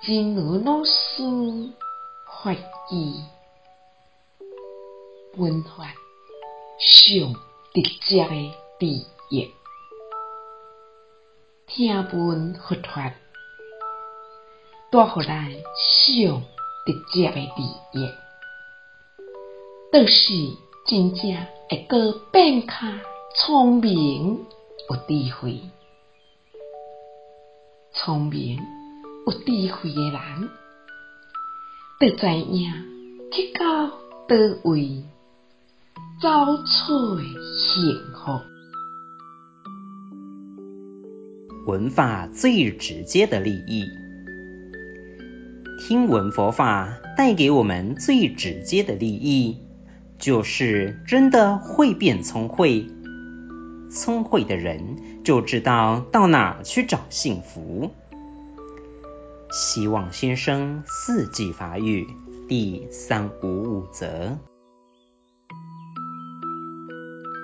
[0.00, 1.22] 真如老师
[2.24, 3.14] 法语，
[5.36, 5.86] 文化
[6.78, 7.34] 上
[7.74, 8.86] 直接的知
[9.28, 9.50] 识，
[11.66, 13.12] 听闻佛法
[14.90, 16.42] 带予咱上
[16.86, 17.62] 直接的知
[17.92, 17.98] 识，
[19.92, 20.32] 倒是
[20.86, 21.20] 真正
[21.68, 22.72] 会阁变较
[23.34, 24.46] 聪明
[24.88, 25.60] 有智慧，
[27.92, 28.58] 聪明
[29.28, 30.48] 有智慧的人，
[32.00, 32.72] 会知影
[33.30, 33.90] 去到
[34.26, 35.04] 佗位
[36.22, 36.62] 找找
[37.58, 38.40] 幸福。
[41.66, 43.84] 闻法最直接的利益，
[45.78, 49.58] 听闻佛法带给我们最直接的利益，
[50.18, 52.86] 就是真的会变聪慧。
[53.90, 57.90] 聪慧的人就知道到哪去找幸福。
[59.50, 62.06] 希望新生四季发育
[62.48, 64.38] 第三五五则。